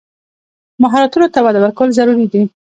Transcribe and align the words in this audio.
مهارتونو 0.83 1.27
ته 1.33 1.39
وده 1.45 1.59
ورکول 1.61 1.89
ضروري 1.97 2.25
دي. 2.31 2.41